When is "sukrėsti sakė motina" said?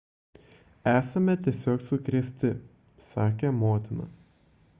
1.89-4.11